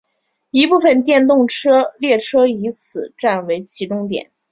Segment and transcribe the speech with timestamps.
[0.49, 1.45] 一部分电动
[1.99, 4.31] 列车以此站为起终点。